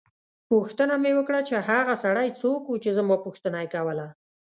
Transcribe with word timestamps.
پوښتنه 0.49 0.93
مې 1.03 1.11
وکړه 1.17 1.39
چې 1.49 1.55
هغه 1.69 1.93
سړی 2.03 2.27
څوک 2.41 2.61
وو 2.65 2.81
چې 2.83 2.89
زما 2.97 3.15
پوښتنه 3.25 3.57
یې 3.63 3.69
کوله. 3.75 4.07